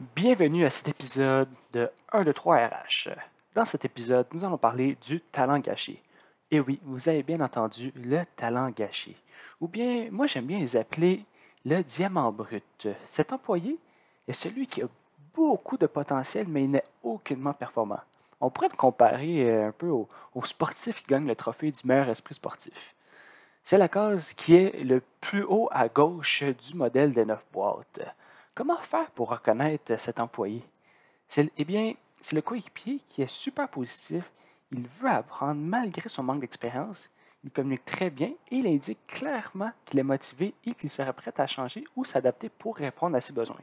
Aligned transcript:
Bienvenue 0.00 0.64
à 0.64 0.70
cet 0.70 0.88
épisode 0.88 1.50
de 1.74 1.90
1, 2.10 2.24
2, 2.24 2.32
3 2.32 2.56
RH. 2.56 3.10
Dans 3.54 3.66
cet 3.66 3.84
épisode, 3.84 4.26
nous 4.32 4.42
allons 4.46 4.56
parler 4.56 4.96
du 5.06 5.20
talent 5.20 5.58
gâché. 5.58 6.02
Et 6.50 6.58
oui, 6.58 6.80
vous 6.84 7.10
avez 7.10 7.22
bien 7.22 7.38
entendu 7.42 7.92
le 7.94 8.22
talent 8.34 8.70
gâché. 8.70 9.14
Ou 9.60 9.68
bien, 9.68 10.08
moi 10.10 10.26
j'aime 10.26 10.46
bien 10.46 10.58
les 10.58 10.74
appeler 10.74 11.26
le 11.66 11.82
diamant 11.82 12.32
brut. 12.32 12.88
Cet 13.10 13.34
employé 13.34 13.78
est 14.26 14.32
celui 14.32 14.66
qui 14.66 14.80
a 14.80 14.88
beaucoup 15.34 15.76
de 15.76 15.86
potentiel, 15.86 16.46
mais 16.48 16.64
il 16.64 16.70
n'est 16.70 16.86
aucunement 17.02 17.52
performant. 17.52 18.00
On 18.40 18.48
pourrait 18.48 18.70
le 18.72 18.78
comparer 18.78 19.50
euh, 19.50 19.68
un 19.68 19.72
peu 19.72 19.88
au, 19.88 20.08
sportif 20.44 21.02
qui 21.02 21.08
gagne 21.08 21.26
le 21.26 21.36
trophée 21.36 21.72
du 21.72 21.80
meilleur 21.84 22.08
esprit 22.08 22.32
sportif. 22.32 22.94
C'est 23.62 23.76
la 23.76 23.88
case 23.88 24.32
qui 24.32 24.54
est 24.54 24.82
le 24.82 25.02
plus 25.20 25.42
haut 25.42 25.68
à 25.70 25.88
gauche 25.88 26.42
du 26.42 26.74
modèle 26.74 27.12
des 27.12 27.26
neuf 27.26 27.46
boîtes. 27.52 28.00
Comment 28.60 28.82
faire 28.82 29.10
pour 29.12 29.30
reconnaître 29.30 29.98
cet 29.98 30.20
employé? 30.20 30.62
Eh 31.56 31.64
bien, 31.64 31.94
c'est 32.20 32.36
le 32.36 32.42
coéquipier 32.42 33.00
qui 33.08 33.22
est 33.22 33.30
super 33.30 33.66
positif. 33.70 34.30
Il 34.70 34.86
veut 34.86 35.08
apprendre 35.08 35.58
malgré 35.58 36.10
son 36.10 36.22
manque 36.22 36.42
d'expérience. 36.42 37.08
Il 37.42 37.50
communique 37.52 37.86
très 37.86 38.10
bien 38.10 38.28
et 38.50 38.56
il 38.56 38.66
indique 38.66 38.98
clairement 39.06 39.72
qu'il 39.86 39.98
est 39.98 40.02
motivé 40.02 40.52
et 40.66 40.74
qu'il 40.74 40.90
serait 40.90 41.14
prêt 41.14 41.32
à 41.38 41.46
changer 41.46 41.86
ou 41.96 42.04
s'adapter 42.04 42.50
pour 42.50 42.76
répondre 42.76 43.16
à 43.16 43.22
ses 43.22 43.32
besoins. 43.32 43.56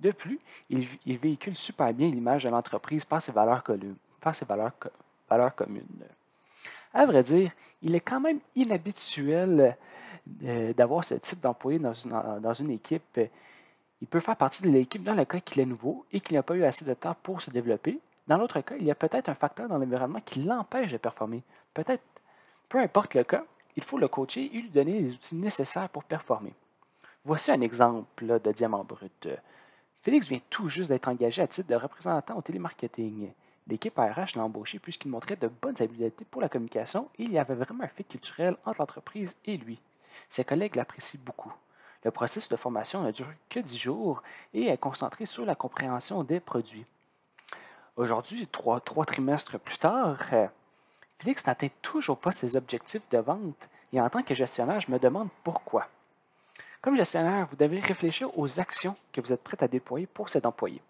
De 0.00 0.12
plus, 0.12 0.40
il, 0.70 1.18
véhicule 1.18 1.54
super 1.54 1.92
bien 1.92 2.08
l'image 2.08 2.44
de 2.44 2.48
l'entreprise 2.48 3.04
par 3.04 3.20
ses 3.20 3.32
valeurs, 3.32 3.62
communes. 5.54 5.84
À 6.94 7.04
vrai 7.04 7.22
dire, 7.22 7.50
il 7.82 7.94
est 7.94 8.00
quand 8.00 8.20
même 8.20 8.40
inhabituel 8.56 9.76
euh, 10.42 10.72
d'avoir 10.72 11.04
ce 11.04 11.16
type 11.16 11.40
d'employé 11.40 11.78
dans 11.78 12.54
une 12.54 12.70
équipe 12.70 13.20
il 14.00 14.06
peut 14.06 14.20
faire 14.20 14.36
partie 14.36 14.62
de 14.62 14.68
l'équipe 14.68 15.02
dans 15.02 15.14
le 15.14 15.24
cas 15.24 15.40
qu'il 15.40 15.60
est 15.60 15.66
nouveau 15.66 16.06
et 16.12 16.20
qu'il 16.20 16.36
n'a 16.36 16.42
pas 16.42 16.54
eu 16.54 16.64
assez 16.64 16.84
de 16.84 16.94
temps 16.94 17.16
pour 17.22 17.42
se 17.42 17.50
développer. 17.50 17.98
Dans 18.26 18.36
l'autre 18.36 18.60
cas, 18.60 18.76
il 18.78 18.84
y 18.84 18.90
a 18.90 18.94
peut-être 18.94 19.28
un 19.28 19.34
facteur 19.34 19.68
dans 19.68 19.78
l'environnement 19.78 20.20
qui 20.24 20.42
l'empêche 20.42 20.92
de 20.92 20.98
performer. 20.98 21.42
Peut-être, 21.74 22.02
peu 22.68 22.78
importe 22.78 23.14
le 23.14 23.24
cas, 23.24 23.44
il 23.76 23.82
faut 23.82 23.98
le 23.98 24.08
coacher 24.08 24.50
et 24.54 24.60
lui 24.60 24.70
donner 24.70 25.00
les 25.00 25.12
outils 25.14 25.36
nécessaires 25.36 25.88
pour 25.88 26.04
performer. 26.04 26.52
Voici 27.24 27.50
un 27.50 27.60
exemple 27.60 28.40
de 28.40 28.52
diamant 28.52 28.84
brut. 28.84 29.28
Félix 30.02 30.28
vient 30.28 30.40
tout 30.48 30.68
juste 30.68 30.90
d'être 30.90 31.08
engagé 31.08 31.42
à 31.42 31.46
titre 31.46 31.68
de 31.68 31.74
représentant 31.74 32.36
au 32.36 32.42
télémarketing. 32.42 33.32
L'équipe 33.66 33.98
RH 33.98 34.36
l'a 34.36 34.44
embauché 34.44 34.78
puisqu'il 34.78 35.10
montrait 35.10 35.36
de 35.36 35.48
bonnes 35.48 35.80
habiletés 35.80 36.24
pour 36.24 36.40
la 36.40 36.48
communication 36.48 37.08
et 37.18 37.24
il 37.24 37.32
y 37.32 37.38
avait 37.38 37.54
vraiment 37.54 37.84
un 37.84 37.88
fit 37.88 38.04
culturel 38.04 38.56
entre 38.64 38.80
l'entreprise 38.80 39.36
et 39.44 39.56
lui. 39.56 39.78
Ses 40.28 40.44
collègues 40.44 40.76
l'apprécient 40.76 41.20
beaucoup. 41.24 41.52
Le 42.04 42.10
processus 42.10 42.48
de 42.48 42.56
formation 42.56 43.02
ne 43.02 43.10
dure 43.10 43.28
que 43.48 43.60
10 43.60 43.76
jours 43.76 44.22
et 44.54 44.68
est 44.68 44.78
concentré 44.78 45.26
sur 45.26 45.44
la 45.44 45.54
compréhension 45.54 46.22
des 46.22 46.40
produits. 46.40 46.86
Aujourd'hui, 47.96 48.46
trois, 48.46 48.80
trimestres 49.04 49.58
plus 49.58 49.78
tard, 49.78 50.18
euh, 50.32 50.46
Félix 51.18 51.46
n'atteint 51.46 51.68
toujours 51.82 52.18
pas 52.18 52.30
ses 52.30 52.54
objectifs 52.54 53.08
de 53.10 53.18
vente 53.18 53.68
et 53.92 54.00
en 54.00 54.08
tant 54.08 54.22
que 54.22 54.34
gestionnaire, 54.34 54.80
je 54.80 54.90
me 54.90 55.00
demande 55.00 55.28
pourquoi. 55.42 55.88
Comme 56.80 56.96
gestionnaire, 56.96 57.46
vous 57.50 57.56
devez 57.56 57.80
réfléchir 57.80 58.30
aux 58.38 58.60
actions 58.60 58.94
que 59.12 59.20
vous 59.20 59.32
êtes 59.32 59.42
prêt 59.42 59.56
à 59.60 59.66
déployer 59.66 60.06
pour 60.06 60.28
cet 60.28 60.46
employé. 60.46 60.80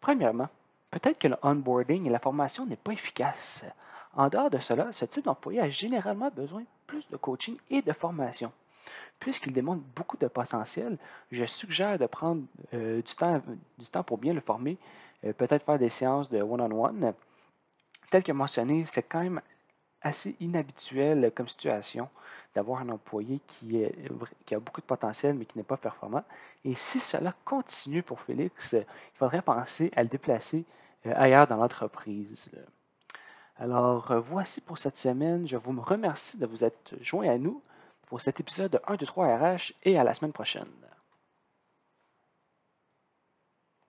Premièrement, 0.00 0.46
peut-être 0.90 1.18
que 1.18 1.28
le 1.28 1.36
onboarding 1.42 2.06
et 2.06 2.10
la 2.10 2.18
formation 2.18 2.64
n'est 2.64 2.76
pas 2.76 2.92
efficace. 2.92 3.66
En 4.16 4.28
dehors 4.28 4.48
de 4.48 4.58
cela, 4.58 4.90
ce 4.92 5.04
type 5.04 5.26
d'employé 5.26 5.60
a 5.60 5.68
généralement 5.68 6.30
besoin 6.30 6.62
plus 6.86 7.06
de 7.10 7.18
coaching 7.18 7.58
et 7.68 7.82
de 7.82 7.92
formation. 7.92 8.50
Puisqu'il 9.18 9.52
demande 9.52 9.82
beaucoup 9.96 10.16
de 10.16 10.28
potentiel, 10.28 10.96
je 11.32 11.44
suggère 11.44 11.98
de 11.98 12.06
prendre 12.06 12.42
euh, 12.74 13.02
du, 13.02 13.14
temps, 13.90 14.02
pour 14.04 14.18
bien 14.18 14.32
le 14.32 14.40
former, 14.40 14.78
euh, 15.24 15.32
peut-être 15.32 15.64
faire 15.64 15.78
des 15.78 15.90
séances 15.90 16.30
de 16.30 16.40
one-on-one. 16.40 17.14
Tel 18.10 18.22
que 18.22 18.32
mentionné, 18.32 18.84
c'est 18.84 19.02
quand 19.02 19.22
même 19.22 19.40
assez 20.00 20.36
inhabituel 20.40 21.32
comme 21.34 21.48
situation 21.48 22.08
d'avoir 22.54 22.80
un 22.80 22.88
employé 22.88 23.40
qui, 23.46 23.84
qui, 24.46 24.54
a 24.54 24.60
beaucoup 24.60 24.80
de 24.80 24.86
potentiel 24.86 25.34
mais 25.34 25.44
qui 25.44 25.58
n'est 25.58 25.64
pas 25.64 25.76
performant. 25.76 26.22
Et 26.64 26.74
si 26.76 27.00
cela 27.00 27.34
continue 27.44 28.02
pour 28.02 28.20
Félix, 28.20 28.72
il 28.72 28.86
faudrait 29.14 29.42
penser 29.42 29.90
à 29.96 30.02
le 30.02 30.08
déplacer 30.08 30.64
euh, 31.06 31.12
ailleurs 31.16 31.46
dans 31.48 31.56
l'entreprise. 31.56 32.50
Alors, 33.58 34.14
voici 34.20 34.60
pour 34.60 34.78
cette 34.78 34.96
semaine. 34.96 35.48
Je 35.48 35.56
vous 35.56 35.78
remercie 35.80 36.38
de 36.38 36.46
vous 36.46 36.64
être 36.64 36.94
joint 37.00 37.28
à 37.28 37.38
nous 37.38 37.60
pour 38.08 38.20
cet 38.20 38.40
épisode 38.40 38.72
de 38.72 38.80
1, 38.86 38.96
2, 38.96 39.06
3 39.06 39.36
RH 39.36 39.72
et 39.84 39.98
à 39.98 40.04
la 40.04 40.14
semaine 40.14 40.32
prochaine. 40.32 40.66